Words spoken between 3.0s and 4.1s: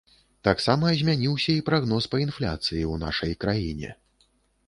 нашай краіне.